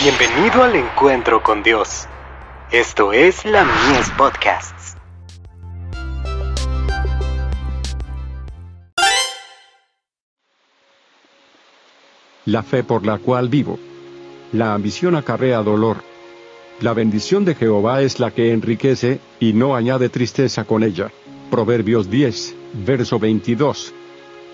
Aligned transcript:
Bienvenido 0.00 0.62
al 0.62 0.76
encuentro 0.76 1.42
con 1.42 1.64
Dios. 1.64 2.06
Esto 2.70 3.12
es 3.12 3.44
la 3.44 3.64
Mies 3.64 4.08
Podcasts. 4.10 4.96
La 12.44 12.62
fe 12.62 12.84
por 12.84 13.04
la 13.04 13.18
cual 13.18 13.48
vivo. 13.48 13.76
La 14.52 14.72
ambición 14.72 15.16
acarrea 15.16 15.64
dolor. 15.64 15.96
La 16.80 16.92
bendición 16.92 17.44
de 17.44 17.56
Jehová 17.56 18.00
es 18.00 18.20
la 18.20 18.30
que 18.30 18.52
enriquece, 18.52 19.18
y 19.40 19.52
no 19.52 19.74
añade 19.74 20.10
tristeza 20.10 20.62
con 20.62 20.84
ella. 20.84 21.10
Proverbios 21.50 22.08
10, 22.08 22.54
verso 22.86 23.18
22. 23.18 23.92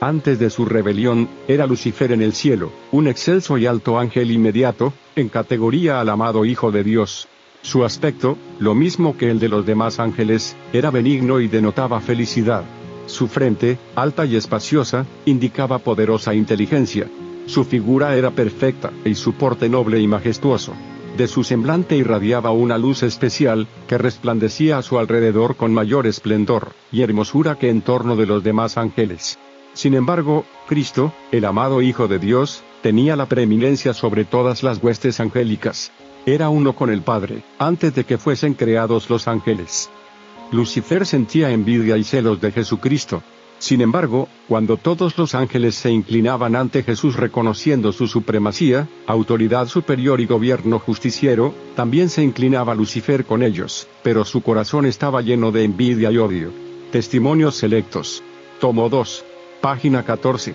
Antes 0.04 0.38
de 0.38 0.50
su 0.50 0.66
rebelión, 0.66 1.30
era 1.48 1.66
Lucifer 1.66 2.12
en 2.12 2.20
el 2.20 2.34
cielo, 2.34 2.70
un 2.92 3.08
excelso 3.08 3.56
y 3.56 3.64
alto 3.64 3.98
ángel 3.98 4.30
inmediato, 4.30 4.92
en 5.16 5.30
categoría 5.30 5.98
al 5.98 6.10
amado 6.10 6.44
Hijo 6.44 6.70
de 6.70 6.84
Dios. 6.84 7.26
Su 7.62 7.86
aspecto, 7.86 8.36
lo 8.58 8.74
mismo 8.74 9.16
que 9.16 9.30
el 9.30 9.38
de 9.38 9.48
los 9.48 9.64
demás 9.64 9.98
ángeles, 10.00 10.56
era 10.74 10.90
benigno 10.90 11.40
y 11.40 11.48
denotaba 11.48 12.02
felicidad. 12.02 12.64
Su 13.06 13.28
frente, 13.28 13.78
alta 13.94 14.26
y 14.26 14.36
espaciosa, 14.36 15.06
indicaba 15.24 15.78
poderosa 15.78 16.34
inteligencia. 16.34 17.08
Su 17.46 17.64
figura 17.64 18.14
era 18.14 18.30
perfecta, 18.30 18.92
y 19.06 19.14
su 19.14 19.32
porte 19.32 19.70
noble 19.70 20.00
y 20.00 20.06
majestuoso. 20.06 20.74
De 21.16 21.26
su 21.28 21.44
semblante 21.44 21.96
irradiaba 21.96 22.50
una 22.50 22.76
luz 22.76 23.02
especial, 23.04 23.66
que 23.88 23.96
resplandecía 23.96 24.76
a 24.76 24.82
su 24.82 24.98
alrededor 24.98 25.56
con 25.56 25.72
mayor 25.72 26.06
esplendor 26.06 26.72
y 26.92 27.00
hermosura 27.00 27.58
que 27.58 27.70
en 27.70 27.80
torno 27.80 28.16
de 28.16 28.26
los 28.26 28.44
demás 28.44 28.76
ángeles. 28.76 29.38
Sin 29.74 29.94
embargo, 29.94 30.44
Cristo, 30.68 31.12
el 31.32 31.44
amado 31.44 31.82
Hijo 31.82 32.08
de 32.08 32.18
Dios, 32.18 32.62
tenía 32.80 33.16
la 33.16 33.26
preeminencia 33.26 33.92
sobre 33.92 34.24
todas 34.24 34.62
las 34.62 34.82
huestes 34.82 35.18
angélicas. 35.20 35.90
Era 36.26 36.48
uno 36.48 36.74
con 36.74 36.90
el 36.90 37.02
Padre, 37.02 37.42
antes 37.58 37.94
de 37.94 38.04
que 38.04 38.16
fuesen 38.16 38.54
creados 38.54 39.10
los 39.10 39.28
ángeles. 39.28 39.90
Lucifer 40.52 41.04
sentía 41.04 41.50
envidia 41.50 41.96
y 41.96 42.04
celos 42.04 42.40
de 42.40 42.52
Jesucristo. 42.52 43.22
Sin 43.58 43.80
embargo, 43.80 44.28
cuando 44.48 44.76
todos 44.76 45.18
los 45.18 45.34
ángeles 45.34 45.74
se 45.74 45.90
inclinaban 45.90 46.54
ante 46.54 46.82
Jesús 46.82 47.16
reconociendo 47.16 47.92
su 47.92 48.06
supremacía, 48.06 48.88
autoridad 49.06 49.66
superior 49.66 50.20
y 50.20 50.26
gobierno 50.26 50.78
justiciero, 50.78 51.54
también 51.74 52.08
se 52.10 52.22
inclinaba 52.22 52.74
Lucifer 52.74 53.24
con 53.24 53.42
ellos, 53.42 53.88
pero 54.02 54.24
su 54.24 54.42
corazón 54.42 54.86
estaba 54.86 55.22
lleno 55.22 55.50
de 55.50 55.64
envidia 55.64 56.12
y 56.12 56.18
odio. 56.18 56.52
Testimonios 56.92 57.56
selectos. 57.56 58.22
Tomo 58.60 58.88
2. 58.88 59.24
Página 59.64 60.02
14. 60.02 60.54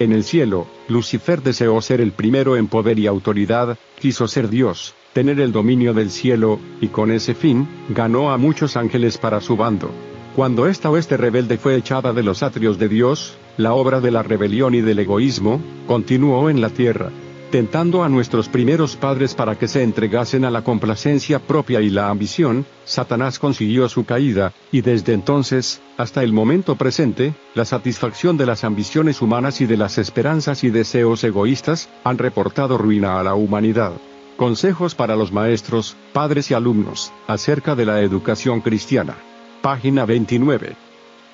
En 0.00 0.10
el 0.10 0.24
cielo, 0.24 0.66
Lucifer 0.88 1.42
deseó 1.42 1.80
ser 1.80 2.00
el 2.00 2.10
primero 2.10 2.56
en 2.56 2.66
poder 2.66 2.98
y 2.98 3.06
autoridad, 3.06 3.78
quiso 4.00 4.26
ser 4.26 4.48
Dios, 4.48 4.96
tener 5.12 5.38
el 5.38 5.52
dominio 5.52 5.94
del 5.94 6.10
cielo, 6.10 6.58
y 6.80 6.88
con 6.88 7.12
ese 7.12 7.36
fin, 7.36 7.68
ganó 7.90 8.32
a 8.32 8.38
muchos 8.38 8.76
ángeles 8.76 9.16
para 9.16 9.40
su 9.40 9.56
bando. 9.56 9.92
Cuando 10.34 10.66
esta 10.66 10.90
oeste 10.90 11.16
rebelde 11.16 11.56
fue 11.56 11.76
echada 11.76 12.12
de 12.12 12.24
los 12.24 12.42
atrios 12.42 12.80
de 12.80 12.88
Dios, 12.88 13.36
la 13.58 13.74
obra 13.74 14.00
de 14.00 14.10
la 14.10 14.24
rebelión 14.24 14.74
y 14.74 14.80
del 14.80 14.98
egoísmo, 14.98 15.60
continuó 15.86 16.50
en 16.50 16.60
la 16.60 16.70
tierra 16.70 17.12
tentando 17.52 18.02
a 18.02 18.08
nuestros 18.08 18.48
primeros 18.48 18.96
padres 18.96 19.34
para 19.34 19.58
que 19.58 19.68
se 19.68 19.82
entregasen 19.82 20.46
a 20.46 20.50
la 20.50 20.64
complacencia 20.64 21.38
propia 21.38 21.82
y 21.82 21.90
la 21.90 22.08
ambición, 22.08 22.64
Satanás 22.86 23.38
consiguió 23.38 23.90
su 23.90 24.06
caída, 24.06 24.54
y 24.72 24.80
desde 24.80 25.12
entonces, 25.12 25.82
hasta 25.98 26.22
el 26.22 26.32
momento 26.32 26.76
presente, 26.76 27.34
la 27.54 27.66
satisfacción 27.66 28.38
de 28.38 28.46
las 28.46 28.64
ambiciones 28.64 29.20
humanas 29.20 29.60
y 29.60 29.66
de 29.66 29.76
las 29.76 29.98
esperanzas 29.98 30.64
y 30.64 30.70
deseos 30.70 31.22
egoístas, 31.24 31.90
han 32.04 32.16
reportado 32.16 32.78
ruina 32.78 33.20
a 33.20 33.22
la 33.22 33.34
humanidad. 33.34 33.92
Consejos 34.38 34.94
para 34.94 35.14
los 35.14 35.30
maestros, 35.30 35.94
padres 36.14 36.50
y 36.50 36.54
alumnos, 36.54 37.12
acerca 37.26 37.74
de 37.74 37.84
la 37.84 38.00
educación 38.00 38.62
cristiana. 38.62 39.14
Página 39.60 40.06
29. 40.06 40.74